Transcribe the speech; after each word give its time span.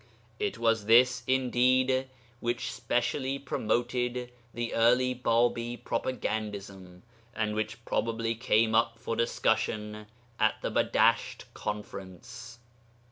It 0.39 0.57
was 0.57 0.85
this, 0.85 1.21
indeed, 1.27 2.07
which 2.39 2.71
specially 2.73 3.37
promoted 3.37 4.31
the 4.51 4.73
early 4.73 5.13
Bābī 5.13 5.83
propagandism, 5.83 7.03
and 7.35 7.53
which 7.53 7.85
probably 7.85 8.33
came 8.33 8.73
up 8.73 8.97
for 8.97 9.15
discussion 9.15 10.07
at 10.39 10.55
the 10.63 10.71
Badasht 10.71 11.43
conference. 11.53 12.57